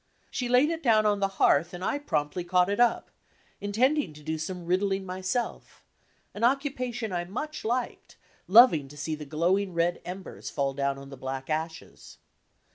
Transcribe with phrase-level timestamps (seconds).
[0.31, 3.11] She laid it down on the hearth and I promptly caught it up,
[3.59, 5.85] intending to do some "riddling" myself,
[6.33, 8.15] an occupation I much liked,
[8.49, 12.17] lovitig to see the glowing red embers fall down on the black ashes.